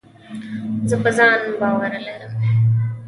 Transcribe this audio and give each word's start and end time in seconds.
زه 0.89 0.95
په 1.03 1.09
ځان 1.17 1.31
باور 1.59 1.91
لرم. 2.05 2.33